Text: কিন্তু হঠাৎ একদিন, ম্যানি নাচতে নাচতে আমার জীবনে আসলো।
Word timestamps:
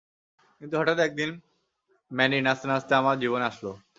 কিন্তু 0.61 0.75
হঠাৎ 0.77 0.97
একদিন, 0.99 1.29
ম্যানি 2.11 2.37
নাচতে 2.41 2.65
নাচতে 2.67 2.93
আমার 2.95 3.15
জীবনে 3.19 3.45
আসলো। 3.45 3.71